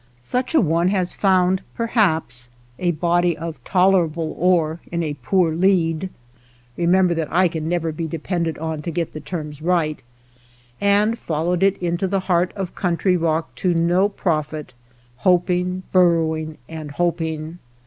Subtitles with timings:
[0.23, 6.09] Suefra ewe has found, perhaps, a body of tolerable ore in a poor lead,—
[6.75, 10.01] remember that I can never be depended on to get the terms right,—
[10.97, 14.73] and followed it into the heart of country rock to no profit,
[15.17, 17.59] hoping, bur rowing, and hoping.